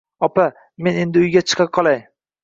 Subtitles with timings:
[0.27, 0.45] Opa,
[0.87, 2.01] men endi uyga chiqa qolay